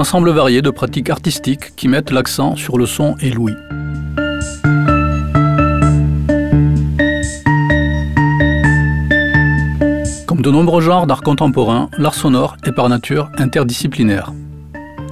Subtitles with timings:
[0.00, 3.54] ensemble varié de pratiques artistiques qui mettent l'accent sur le son et l'ouïe.
[10.26, 14.32] Comme de nombreux genres d'art contemporain, l'art sonore est par nature interdisciplinaire.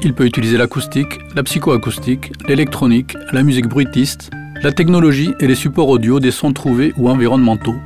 [0.02, 4.30] Il peut utiliser l'acoustique, la psychoacoustique, l'électronique, la musique bruitiste,
[4.62, 7.76] la technologie et les supports audio des sons trouvés ou environnementaux,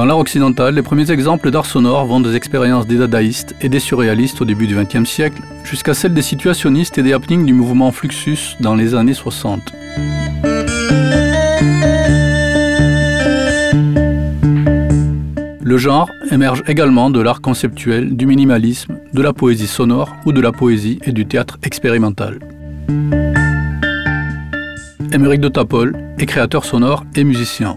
[0.00, 3.80] Dans l'art occidental, les premiers exemples d'art sonore vont des expériences des dadaïstes et des
[3.80, 7.92] surréalistes au début du XXe siècle, jusqu'à celles des situationnistes et des happenings du mouvement
[7.92, 9.60] Fluxus dans les années 60.
[15.60, 20.40] Le genre émerge également de l'art conceptuel, du minimalisme, de la poésie sonore ou de
[20.40, 22.38] la poésie et du théâtre expérimental.
[25.12, 27.76] Émeric de Tapol est créateur sonore et musicien.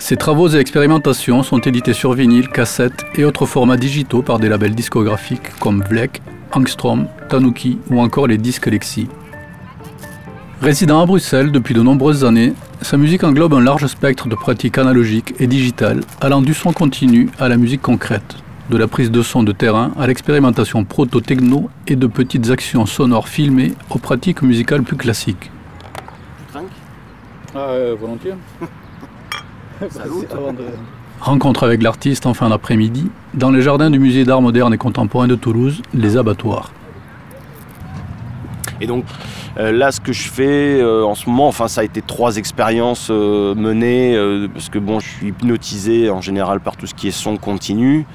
[0.00, 4.48] Ses travaux et expérimentations sont édités sur vinyle, cassette et autres formats digitaux par des
[4.48, 9.08] labels discographiques comme Vlek, Angstrom, Tanuki ou encore les disques Lexi.
[10.62, 14.78] Résident à Bruxelles depuis de nombreuses années, sa musique englobe un large spectre de pratiques
[14.78, 18.36] analogiques et digitales, allant du son continu à la musique concrète,
[18.70, 23.28] de la prise de son de terrain à l'expérimentation proto-techno et de petites actions sonores
[23.28, 25.50] filmées aux pratiques musicales plus classiques.
[27.54, 28.34] Ah, euh, volontiers.
[31.20, 35.28] Rencontre avec l'artiste en fin d'après-midi dans les jardins du musée d'art moderne et contemporain
[35.28, 36.72] de Toulouse, les abattoirs.
[38.80, 39.04] Et donc
[39.58, 42.36] euh, là, ce que je fais euh, en ce moment, enfin, ça a été trois
[42.36, 44.16] expériences euh, menées
[44.52, 48.06] parce que bon, je suis hypnotisé en général par tout ce qui est son continu.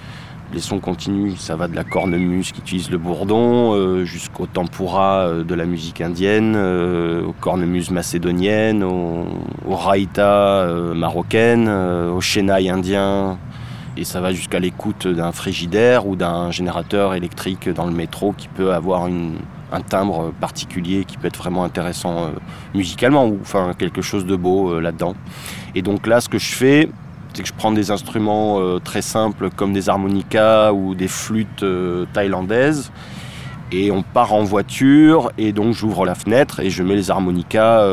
[0.54, 5.56] Les sons continus, ça va de la cornemuse qui utilise le bourdon jusqu'au tempura de
[5.56, 9.26] la musique indienne, aux cornemuses macédoniennes, au,
[9.68, 13.38] au raïta marocaine, au chenaï indien.
[13.98, 18.48] Et ça va jusqu'à l'écoute d'un frigidaire ou d'un générateur électrique dans le métro qui
[18.48, 22.30] peut avoir un timbre particulier qui peut être vraiment intéressant euh,
[22.74, 25.16] musicalement ou enfin quelque chose de beau euh, là-dedans.
[25.76, 26.90] Et donc là, ce que je fais,
[27.36, 31.66] c'est que je prends des instruments euh, très simples comme des harmonicas ou des flûtes
[32.14, 32.92] thaïlandaises
[33.72, 37.86] et on part en voiture et donc j'ouvre la fenêtre et je mets les harmonicas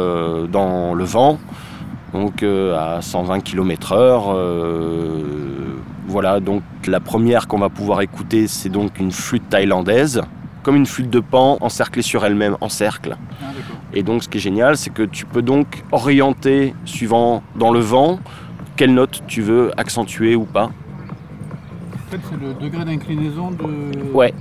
[0.46, 1.38] dans le vent
[2.12, 4.36] donc à 120 km/h.
[6.06, 10.22] voilà, donc la première qu'on va pouvoir écouter, c'est donc une flûte thaïlandaise
[10.62, 13.16] comme une flûte de pan encerclée sur elle-même, en cercle.
[13.42, 13.46] Ah,
[13.92, 17.80] et donc ce qui est génial, c'est que tu peux donc orienter, suivant dans le
[17.80, 18.20] vent,
[18.76, 20.64] quelle note tu veux accentuer ou pas.
[21.94, 24.12] En fait, c'est le degré d'inclinaison de...
[24.12, 24.34] Ouais.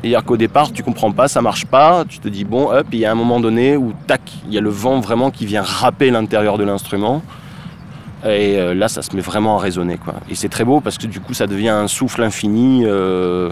[0.00, 3.00] C'est-à-dire qu'au départ, tu comprends pas, ça marche pas, tu te dis bon, hop, il
[3.00, 5.62] y a un moment donné où tac, il y a le vent vraiment qui vient
[5.62, 7.22] râper l'intérieur de l'instrument.
[8.24, 9.96] Et euh, là, ça se met vraiment à résonner.
[9.96, 10.14] Quoi.
[10.28, 12.82] Et c'est très beau parce que du coup, ça devient un souffle infini.
[12.84, 13.50] Euh,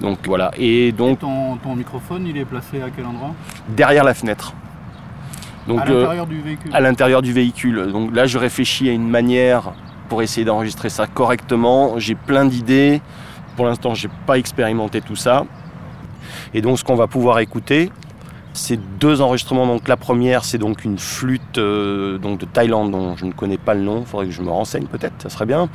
[0.00, 0.52] donc voilà.
[0.56, 1.18] Et donc.
[1.20, 3.34] ton, microphone, il est placé à quel endroit?
[3.68, 4.54] Derrière la fenêtre.
[5.66, 6.70] Donc, à l'intérieur du véhicule.
[6.74, 7.92] À l'intérieur du véhicule.
[7.92, 9.72] Donc là, je réfléchis à une manière
[10.08, 11.98] pour essayer d'enregistrer ça correctement.
[11.98, 13.00] J'ai plein d'idées.
[13.56, 15.46] Pour l'instant, j'ai pas expérimenté tout ça.
[16.52, 17.90] Et donc, ce qu'on va pouvoir écouter,
[18.54, 19.66] c'est deux enregistrements.
[19.66, 23.58] Donc la première, c'est donc une flûte euh, donc de Thaïlande dont je ne connais
[23.58, 24.00] pas le nom.
[24.00, 25.68] Il faudrait que je me renseigne peut-être, ça serait bien.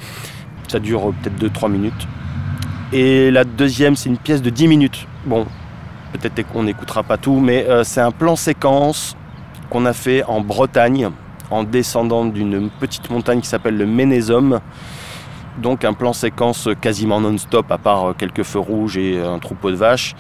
[0.68, 2.08] Ça dure euh, peut-être 2-3 minutes.
[2.92, 5.08] Et la deuxième, c'est une pièce de 10 minutes.
[5.26, 5.46] Bon,
[6.14, 9.16] peut-être qu'on n'écoutera pas tout, mais euh, c'est un plan séquence
[9.70, 11.10] qu'on a fait en Bretagne,
[11.52, 14.60] en descendant d'une petite montagne qui s'appelle le Ménézum.
[15.58, 19.76] Donc un plan séquence quasiment non-stop, à part quelques feux rouges et un troupeau de
[19.76, 20.16] vaches.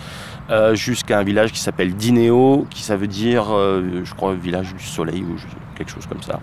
[0.49, 4.73] Euh, jusqu'à un village qui s'appelle Dineo, qui ça veut dire, euh, je crois, village
[4.73, 5.35] du soleil ou
[5.75, 6.39] quelque chose comme ça.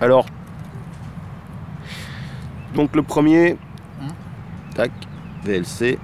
[0.00, 0.24] Alors,
[2.74, 3.58] donc le premier,
[4.00, 4.08] hein
[4.74, 4.90] tac,
[5.44, 5.98] VLC,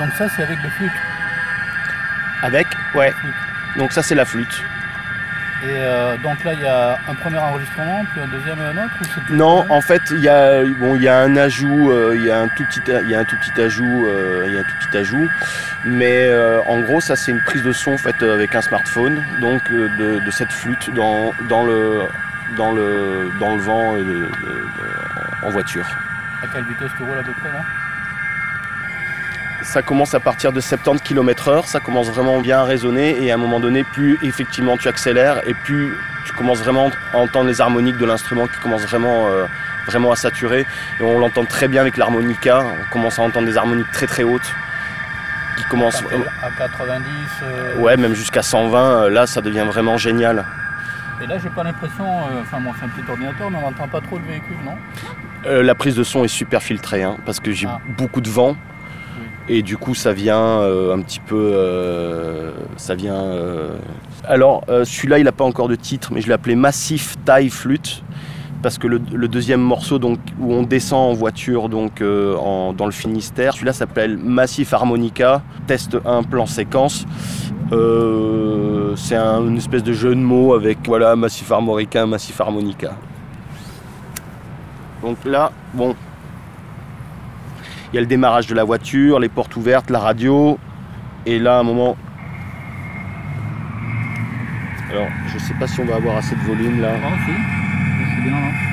[0.00, 0.92] donc ça c'est avec le flûte.
[2.42, 3.12] Avec Ouais.
[3.76, 4.64] Donc ça c'est la flûte.
[5.62, 8.84] Et euh, donc là, il y a un premier enregistrement, puis un deuxième et un
[8.84, 8.94] autre
[9.28, 12.30] Non, en fait, il y a bon, il y a un ajout, euh, il y
[12.30, 14.60] a un tout petit, il y a un tout petit ajout, euh, il y a
[14.60, 15.28] un tout petit ajout,
[15.84, 16.32] mais
[16.66, 20.52] en gros, ça c'est une prise de son faite avec un smartphone, donc de, cette
[20.52, 22.04] flûte dans, dans le
[22.56, 23.96] dans le dans le vent
[25.42, 25.86] en voiture.
[26.42, 27.62] À quelle vitesse tu roules à peu près là?
[29.62, 33.34] Ça commence à partir de 70 km/h, ça commence vraiment bien à résonner et à
[33.34, 35.96] un moment donné, plus effectivement tu accélères et plus
[36.26, 39.46] tu commences vraiment à entendre les harmoniques de l'instrument qui commencent vraiment, euh,
[39.86, 40.66] vraiment à saturer.
[41.00, 44.22] Et on l'entend très bien avec l'harmonica, on commence à entendre des harmoniques très très
[44.22, 44.50] hautes
[45.56, 46.02] qui commencent
[46.42, 47.04] à 90.
[47.42, 50.44] Euh, ouais, même jusqu'à 120, euh, là ça devient vraiment génial.
[51.22, 52.06] Et là, j'ai pas l'impression,
[52.40, 55.62] enfin, moi, c'est un petit ordinateur, mais on n'entend pas trop le véhicule, non?
[55.62, 57.78] La prise de son est super filtrée, hein, parce que j'ai ah.
[57.98, 58.56] beaucoup de vent.
[59.52, 61.50] Et du coup, ça vient euh, un petit peu.
[61.52, 63.20] Euh, ça vient.
[63.20, 63.76] Euh,
[64.22, 68.04] alors, celui-là, il n'a pas encore de titre, mais je l'ai appelé Massif Taille Flûte.
[68.62, 73.54] Parce que le, deuxième morceau donc, où on descend en voiture donc, dans le Finistère,
[73.54, 77.06] celui-là s'appelle Massif Harmonica, test 1, plan séquence.
[77.70, 82.92] c'est une espèce de jeu de mots avec voilà, Massif Harmonica, Massif Harmonica.
[85.02, 85.96] Donc là, bon,
[87.92, 90.58] il y a le démarrage de la voiture, les portes ouvertes, la radio.
[91.26, 91.96] Et là, à un moment.
[94.90, 96.90] Alors, je sais pas si on va avoir assez de volume là.
[97.02, 97.32] Ah, si.
[97.32, 98.69] C'est bien là.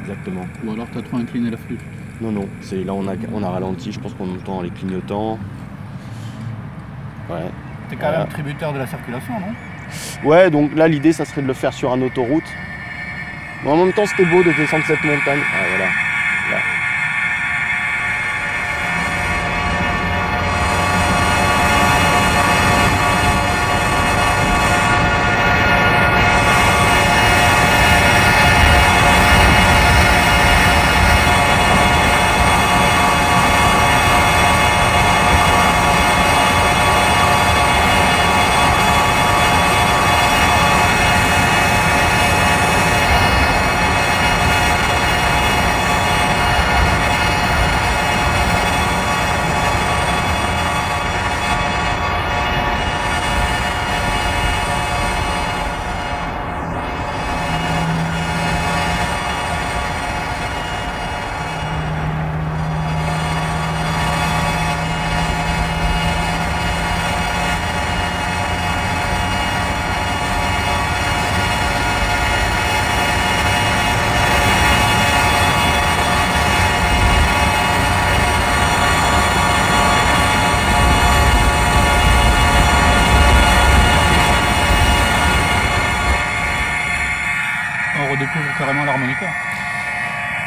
[0.00, 0.46] Exactement.
[0.64, 1.80] Ou alors tu as trop incliné la flûte
[2.20, 5.38] Non, non, c'est là on a, on a ralenti, je pense qu'on entend les clignotants.
[7.30, 7.50] Ouais.
[7.88, 10.28] T'es quand même tributaire de la circulation, non?
[10.28, 12.44] Ouais, donc là l'idée ça serait de le faire sur un autoroute.
[13.62, 15.40] Mais en même temps c'était beau de descendre cette montagne.
[15.40, 15.90] Ah voilà.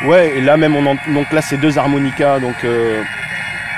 [0.08, 3.04] Ouais, et là même, on donc là c'est deux harmonicas, donc euh,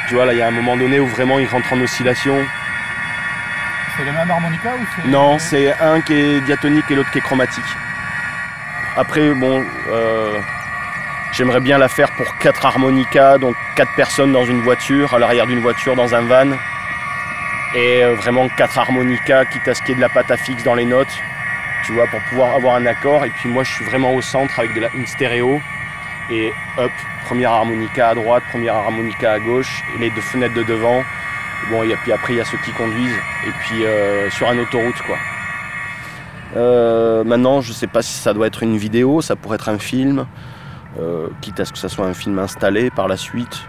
[0.08, 2.36] tu vois, là il y a un moment donné où vraiment ils rentrent en oscillation.
[3.98, 5.08] C'est les mêmes harmonicas ou c'est...
[5.08, 7.66] Non, c'est un qui est diatonique et l'autre qui est chromatique.
[8.96, 10.40] Après, bon, euh,
[11.32, 15.48] j'aimerais bien la faire pour quatre harmonicas, donc quatre personnes dans une voiture, à l'arrière
[15.48, 16.52] d'une voiture, dans un van.
[17.74, 20.38] Et euh, vraiment quatre harmonicas, quitte à ce qu'il y ait de la pâte à
[20.38, 21.18] fixe dans les notes,
[21.86, 23.26] tu vois, pour pouvoir avoir un accord.
[23.26, 25.60] Et puis moi, je suis vraiment au centre avec de une stéréo
[26.32, 26.92] et hop,
[27.26, 31.04] première harmonica à droite, première harmonica à gauche, et les deux fenêtres de devant.
[31.70, 34.58] Bon, et puis après, il y a ceux qui conduisent, et puis euh, sur un
[34.58, 35.18] autoroute, quoi.
[36.56, 39.78] Euh, maintenant, je sais pas si ça doit être une vidéo, ça pourrait être un
[39.78, 40.26] film,
[41.00, 43.62] euh, quitte à ce que ça soit un film installé par la suite.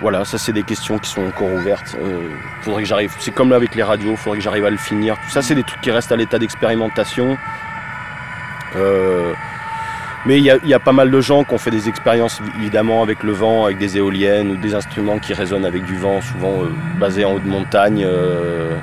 [0.00, 1.96] Voilà, ça c'est des questions qui sont encore ouvertes.
[2.62, 3.14] faudrait que j'arrive.
[3.18, 5.16] C'est comme là avec les radios, faudrait que j'arrive à le finir.
[5.16, 7.36] Tout ça, c'est des trucs qui restent à l'état d'expérimentation.
[10.26, 13.22] Mais il y, a pas mal de gens qui ont fait des expériences évidemment avec
[13.22, 16.72] le vent, avec des éoliennes ou des instruments qui résonnent avec du vent, souvent euh,
[16.98, 18.02] basés en haut de montagne.
[18.06, 18.74] Euh.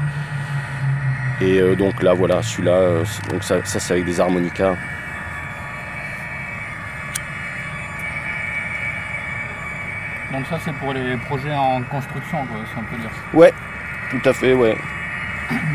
[1.41, 2.99] et euh, donc là voilà, celui-là,
[3.31, 4.75] donc ça, ça c'est avec des harmonicas.
[10.31, 13.09] Donc ça c'est pour les projets en construction, quoi, si on peut dire.
[13.33, 13.53] Ouais,
[14.11, 14.77] tout à fait, ouais.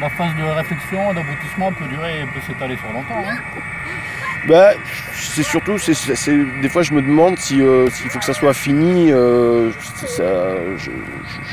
[0.01, 3.25] La phase de réflexion, d'aboutissement peut durer, peut s'étaler sur longtemps.
[3.29, 3.37] Hein
[4.49, 4.73] bah,
[5.13, 5.93] c'est surtout, c'est,
[6.63, 9.11] des fois je me demande si, euh, s'il faut que ça soit fini.
[9.11, 9.71] Euh,
[10.07, 10.25] ça,
[10.77, 10.91] je,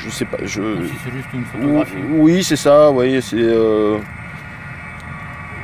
[0.04, 0.38] je, sais pas.
[0.44, 0.62] Je...
[0.86, 1.96] Si c'est juste une photographie.
[2.12, 2.92] Oui, c'est ça.
[2.92, 3.36] Oui, c'est.
[3.38, 3.98] Euh,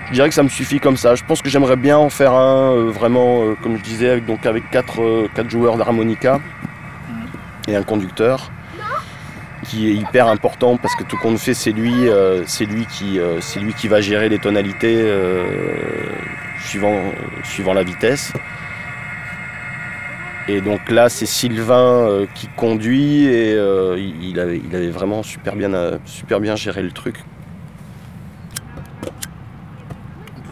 [0.07, 1.13] je dirais que ça me suffit comme ça.
[1.13, 4.69] Je pense que j'aimerais bien en faire un vraiment, comme je disais, avec donc avec
[4.71, 6.39] quatre, quatre joueurs d'harmonica
[7.67, 8.51] et un conducteur
[9.65, 12.07] qui est hyper important parce que tout compte fait c'est lui,
[12.47, 15.05] c'est lui qui, c'est lui qui va gérer les tonalités
[16.61, 17.01] suivant,
[17.43, 18.33] suivant la vitesse.
[20.47, 25.21] Et donc là, c'est Sylvain euh, qui conduit et euh, il, avait, il, avait, vraiment
[25.21, 27.23] super bien, euh, super bien géré le truc.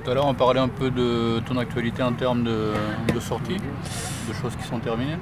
[0.04, 2.74] Tout à l'heure, on parlait un peu de ton actualité en termes de,
[3.14, 5.18] de sorties, de choses qui sont terminées.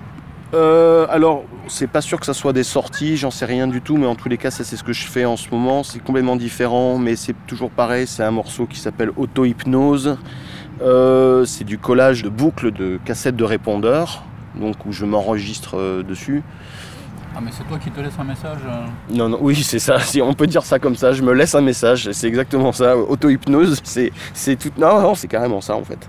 [0.54, 3.98] Euh, alors, c'est pas sûr que ça soit des sorties, j'en sais rien du tout,
[3.98, 5.84] mais en tous les cas, ça c'est ce que je fais en ce moment.
[5.84, 8.08] C'est complètement différent, mais c'est toujours pareil.
[8.08, 10.18] C'est un morceau qui s'appelle Auto-hypnose.
[10.82, 14.24] Euh, c'est du collage de boucles de cassettes de répondeurs,
[14.56, 16.44] donc où je m'enregistre euh, dessus.
[17.38, 18.86] Ah mais c'est toi qui te laisses un message euh.
[19.14, 21.60] Non, non, oui, c'est ça, on peut dire ça comme ça, je me laisse un
[21.60, 24.70] message, c'est exactement ça, auto-hypnose, c'est, c'est tout...
[24.78, 26.00] Non, non, c'est carrément ça en fait.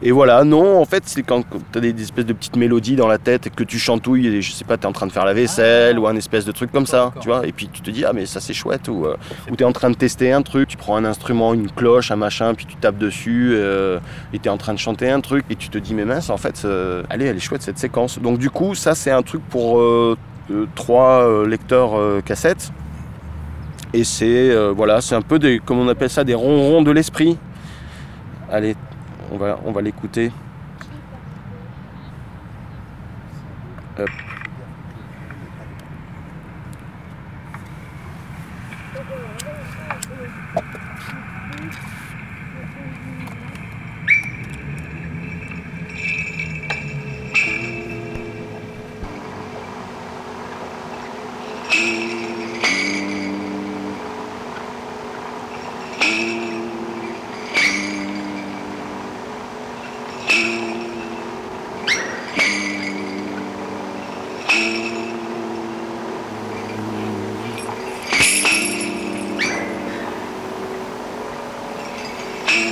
[0.00, 3.06] Et voilà, non, en fait, c'est quand tu as des, espèces de petites mélodies dans
[3.06, 5.12] la tête et que tu chantouilles, et je sais pas, tu es en train de
[5.12, 6.00] faire la vaisselle ah.
[6.00, 8.14] ou un espèce de truc comme ça, tu vois, et puis tu te dis, ah
[8.14, 9.16] mais ça c'est chouette, ou, euh,
[9.50, 12.10] ou tu es en train de tester un truc, tu prends un instrument, une cloche,
[12.10, 13.98] un machin, puis tu tapes dessus, euh,
[14.32, 16.30] et tu es en train de chanter un truc, et tu te dis, mais mince,
[16.30, 16.66] en fait,
[17.10, 18.18] allez, elle est chouette cette séquence.
[18.18, 19.82] Donc du coup, ça c'est un truc pour
[20.74, 22.72] trois euh, lecteurs euh, cassettes.
[23.94, 26.90] Et c'est euh, voilà, c'est un peu des, comme on appelle ça, des ronrons de
[26.90, 27.38] l'esprit.
[28.50, 28.74] Allez,
[29.30, 30.30] on va, on va l'écouter.
[33.96, 34.31] comment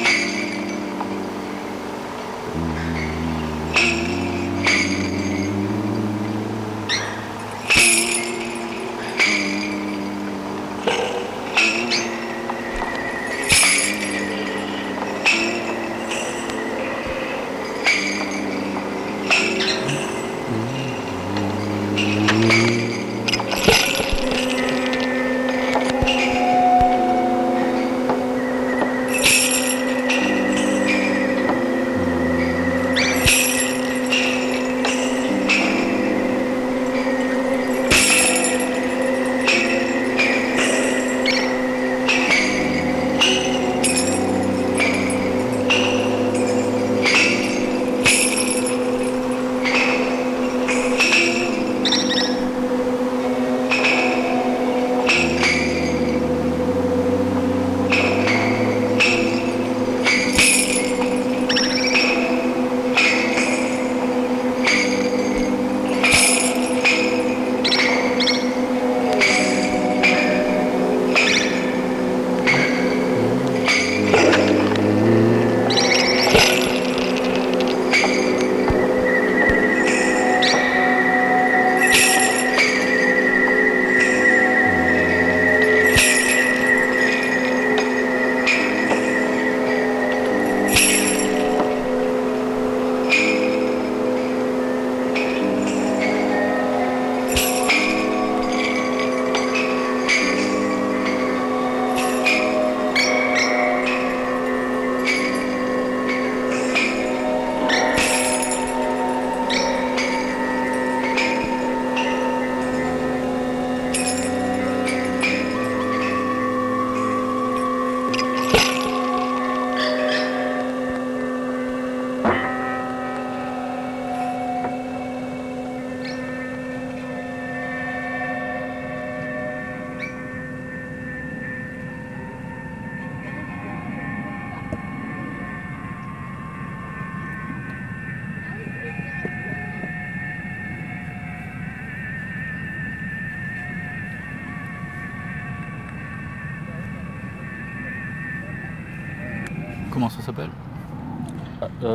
[0.00, 0.39] you.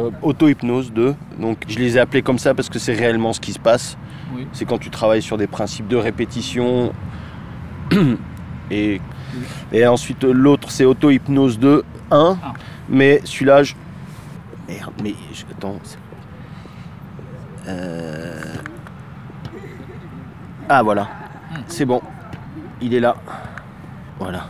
[0.05, 1.15] Euh, Auto-hypnose 2.
[1.39, 3.97] Donc je les ai appelés comme ça parce que c'est réellement ce qui se passe.
[4.35, 4.47] Oui.
[4.53, 6.93] C'est quand tu travailles sur des principes de répétition.
[8.71, 9.01] et,
[9.71, 12.37] et ensuite l'autre c'est Auto-hypnose 2, 1.
[12.41, 12.53] Ah.
[12.89, 13.73] Mais celui-là, je...
[14.67, 15.43] Merde, mais je...
[15.51, 15.79] attends.
[17.67, 18.53] Euh...
[20.69, 21.03] Ah voilà.
[21.03, 21.61] Hmm.
[21.67, 22.01] C'est bon.
[22.81, 23.15] Il est là.
[24.19, 24.47] Voilà.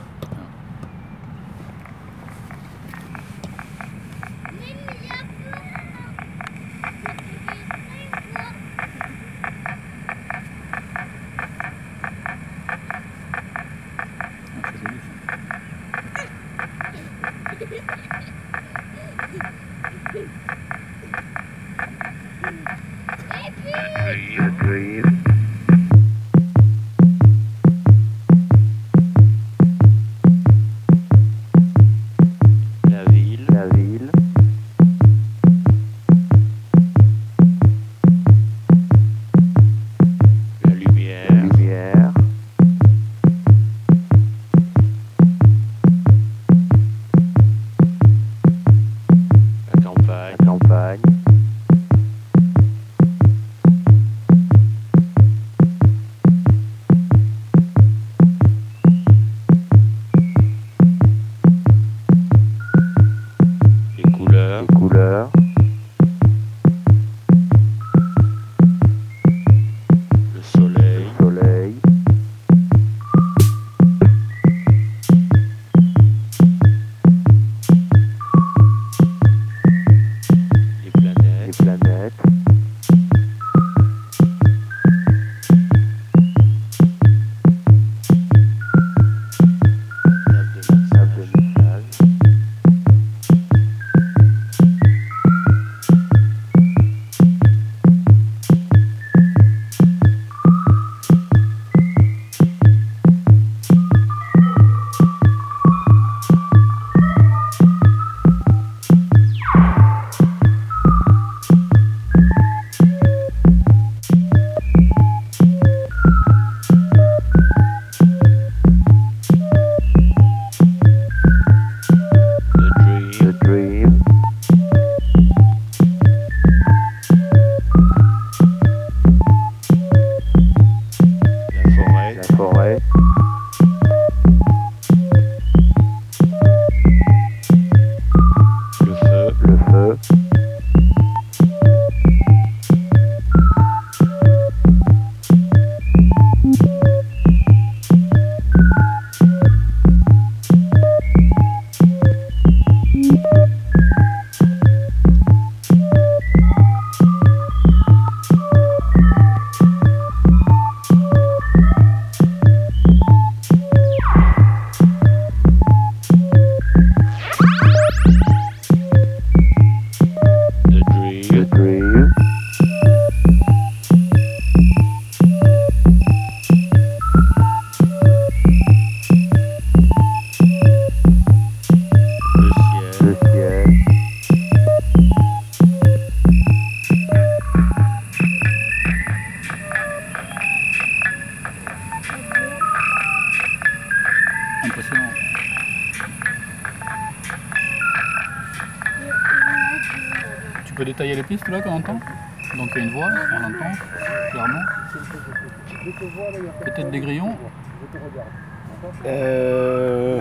[209.06, 210.20] Euh...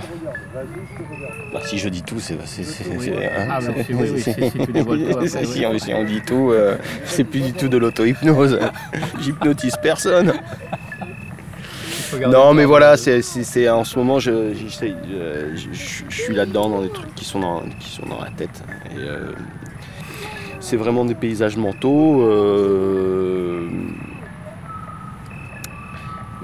[1.53, 2.37] Bah, si je dis tout, c'est.
[2.41, 2.63] Ah, si,
[3.93, 5.67] oui, oui, si- si tu dévoiles tout après, si, oui.
[5.67, 8.59] on, si on dit tout, euh, c'est plus du tout de l'auto-hypnose.
[9.21, 10.33] J'hypnotise personne.
[12.29, 16.21] Non, mais voilà, c'est, c'est- c'est- en ce moment, je, j'essaye, euh, je, je- je
[16.23, 18.63] suis là-dedans dans des trucs qui sont dans, qui sont dans la tête.
[18.97, 19.33] Et, euh,
[20.61, 22.23] c'est vraiment des paysages mentaux.
[22.23, 23.69] euh,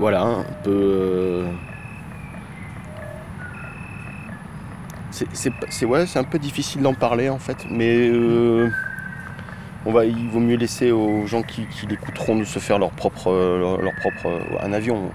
[0.01, 0.71] voilà, un peu.
[0.71, 1.53] euh,
[5.11, 8.71] c'est, ouais, un peu difficile d'en parler en fait, mais euh,
[9.85, 13.31] on va, il vaut mieux laisser aux gens qui, l'écouteront de se faire leur propre,
[13.31, 15.13] leur, leur propre euh, un avion.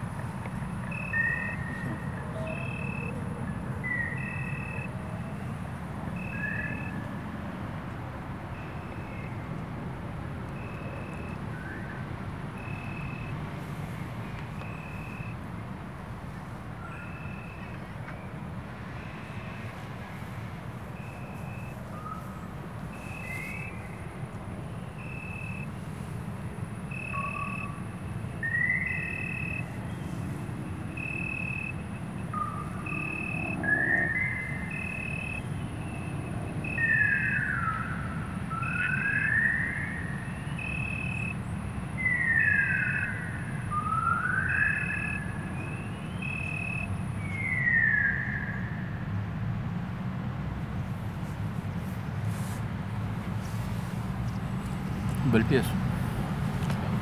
[55.36, 55.66] Belle pièce.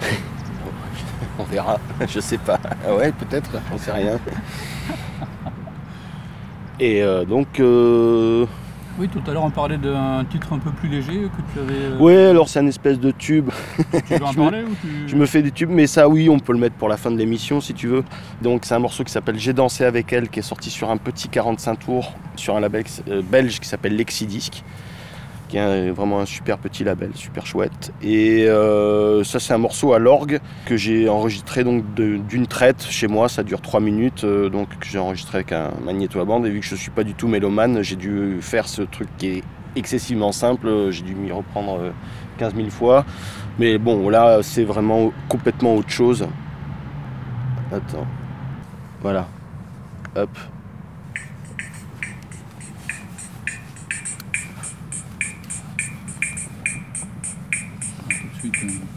[1.37, 2.59] On verra, je sais pas.
[2.83, 4.17] Ah ouais, peut-être, on sait rien.
[6.79, 7.59] Et euh, donc.
[7.59, 8.45] euh,
[8.99, 11.73] Oui, tout à l'heure on parlait d'un titre un peu plus léger que tu avais.
[11.73, 13.49] euh, Ouais, alors c'est un espèce de tube.
[14.07, 15.07] Tu veux en je me- parler ou tu...
[15.09, 17.11] Je me fais des tubes, mais ça, oui, on peut le mettre pour la fin
[17.11, 18.03] de l'émission si tu veux.
[18.41, 20.97] Donc, c'est un morceau qui s'appelle J'ai dansé avec elle, qui est sorti sur un
[20.97, 24.63] petit 45 tours, sur un label euh, belge qui s'appelle Lexidisc,
[25.59, 27.93] vraiment un super petit label, super chouette.
[28.01, 33.07] Et euh, ça, c'est un morceau à l'orgue que j'ai enregistré donc d'une traite chez
[33.07, 33.29] moi.
[33.29, 36.45] Ça dure 3 minutes, euh, donc que j'ai enregistré avec un magnéto à bande.
[36.45, 39.27] Et vu que je suis pas du tout mélomane, j'ai dû faire ce truc qui
[39.27, 39.43] est
[39.75, 40.89] excessivement simple.
[40.91, 41.91] J'ai dû m'y reprendre euh,
[42.37, 43.05] 15 000 fois.
[43.59, 46.27] Mais bon, là, c'est vraiment complètement autre chose.
[47.71, 48.07] Attends.
[49.01, 49.27] Voilà.
[50.15, 50.29] Hop.
[58.43, 58.92] Tout de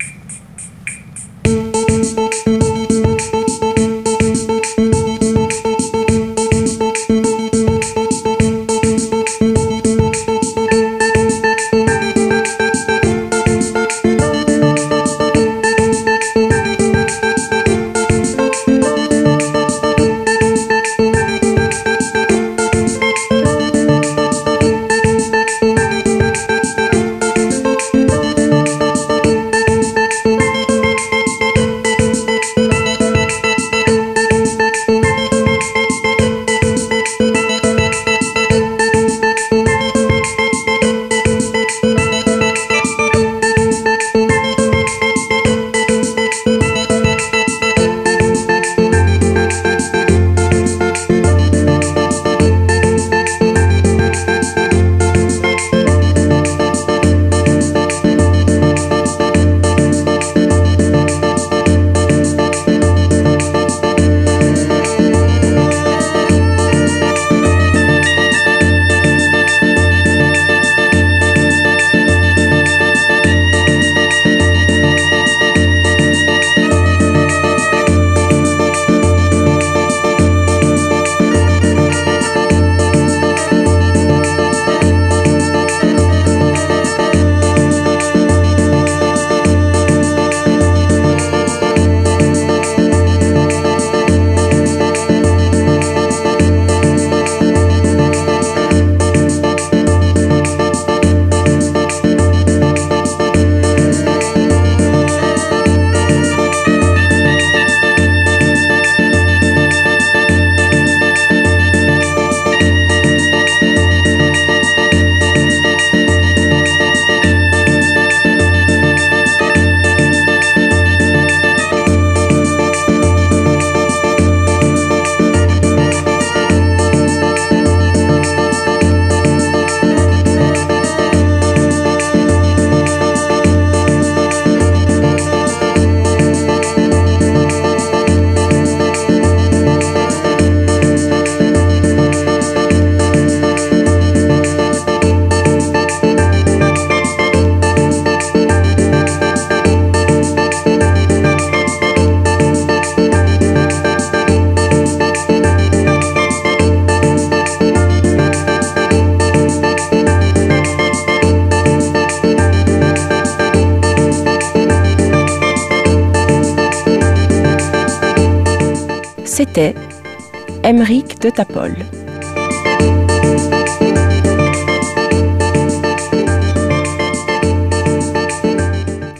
[171.26, 171.74] de Tapol.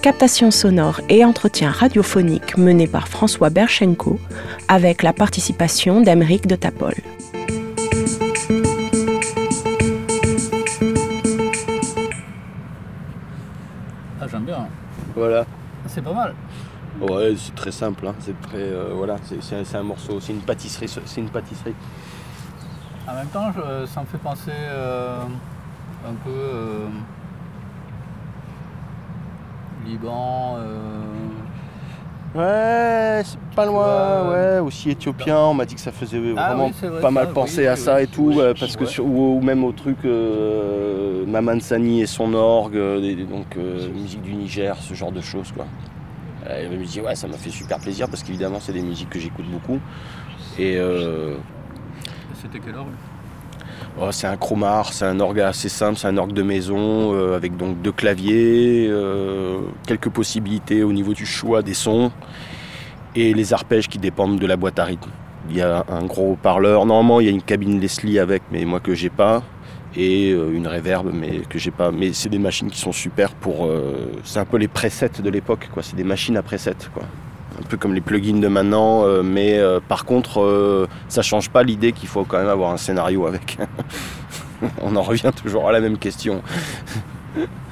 [0.02, 4.20] Captation sonore et entretien radiophonique mené par François Berchenko
[4.68, 6.94] avec la participation d'Emeric de Tapol.
[14.20, 14.68] Ah, j'aime bien.
[15.16, 15.44] Voilà.
[15.88, 16.34] C'est pas mal.
[17.00, 18.06] Ouais, c'est très simple.
[18.06, 18.14] hein.
[18.20, 18.58] C'est très.
[18.58, 20.18] euh, voilà, c'est- un, morceau.
[20.20, 20.88] C'est une pâtisserie.
[21.04, 21.74] C'est une pâtisserie.
[23.08, 25.20] En même temps, je- ça me fait penser euh,
[26.08, 26.86] un peu euh,
[29.86, 30.56] Liban.
[32.34, 34.30] Ouais, c'est pas loin.
[34.30, 35.38] ouais, aussi éthiopien.
[35.38, 37.60] On m'a dit que ça faisait Ah vraiment oui, c'est vrai, pas mal ça, penser
[37.62, 41.24] oui, à oui, ça et tout, parce que sur- ou, ou même au truc euh,
[41.26, 42.76] Maman Sani et son orgue,
[43.30, 43.56] donc
[43.94, 45.64] musique du Niger, ce genre de choses quoi.
[46.48, 49.10] Euh, Elle me dit ouais, ça m'a fait super plaisir parce qu'évidemment c'est des musiques
[49.10, 49.80] que j'écoute beaucoup.
[50.58, 51.36] Et euh,
[52.40, 52.86] C'était quelle heure
[53.98, 57.34] Oh, c'est un chromar, c'est un orgue assez simple, c'est un orgue de maison euh,
[57.34, 62.12] avec donc deux claviers, euh, quelques possibilités au niveau du choix des sons
[63.14, 65.10] et les arpèges qui dépendent de la boîte à rythme.
[65.48, 68.66] Il y a un gros parleur, normalement il y a une cabine Leslie avec, mais
[68.66, 69.42] moi que j'ai pas,
[69.96, 71.90] et euh, une reverb, mais que j'ai pas.
[71.90, 73.68] Mais c'est des machines qui sont super pour.
[74.24, 75.82] c'est un peu les presets de l'époque, quoi.
[75.82, 77.04] C'est des machines à presets, quoi
[77.58, 81.50] un peu comme les plugins de maintenant, euh, mais euh, par contre, euh, ça change
[81.50, 83.58] pas l'idée qu'il faut quand même avoir un scénario avec.
[84.82, 86.42] On en revient toujours à la même question.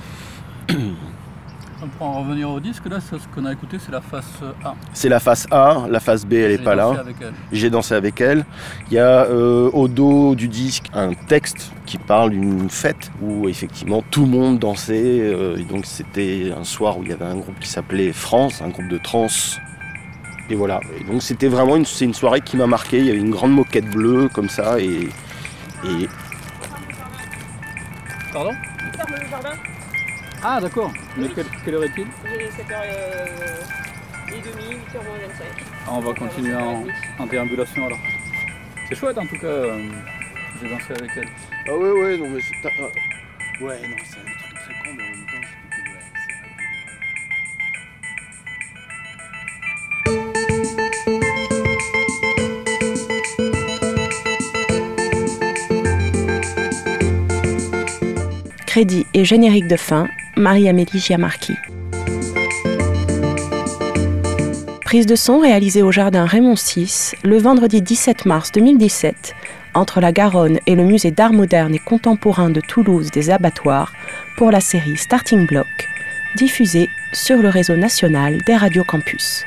[2.05, 4.75] Pour en revenir au disque, là, ce qu'on a écouté, c'est la face A.
[4.93, 7.03] C'est la face A, la face B, elle n'est pas là.
[7.51, 8.45] J'ai dansé avec elle.
[8.90, 14.05] Il y a au dos du disque un texte qui parle d'une fête où effectivement
[14.11, 15.35] tout le monde dansait.
[15.67, 18.88] donc c'était un soir où il y avait un groupe qui s'appelait France, un groupe
[18.88, 19.29] de trans
[20.51, 20.81] et voilà.
[21.11, 22.99] donc c'était vraiment une, c'est une soirée qui m'a marqué.
[22.99, 25.09] Il y avait une grande moquette bleue comme ça et.
[25.87, 26.09] et...
[28.31, 28.53] Pardon?
[28.95, 29.53] Ferme le jardin?
[30.46, 30.92] Ah d'accord.
[31.16, 31.28] Mais
[31.64, 32.07] quelle, heure est-il?
[32.26, 32.61] Il est 7h30,
[34.28, 34.42] 8h25.
[35.87, 36.85] Ah, on va continuer en,
[37.18, 37.98] en, déambulation alors.
[38.87, 39.46] C'est chouette en tout cas.
[39.46, 39.88] Euh,
[40.61, 41.28] j'ai dansé avec elle.
[41.66, 42.54] Ah ouais ouais non mais c'est.
[42.62, 42.68] Ah,
[43.64, 45.40] ouais non c'est un truc très con mais en même temps
[58.66, 61.55] Crédit et générique de fin, Marie-Amélie Giamarchi.
[64.85, 69.35] Prise de son réalisée au jardin Raymond VI le vendredi 17 mars 2017
[69.75, 73.92] entre la Garonne et le musée d'art moderne et contemporain de Toulouse des abattoirs
[74.37, 75.66] pour la série Starting Block,
[76.37, 79.44] diffusée sur le réseau national des radios campus.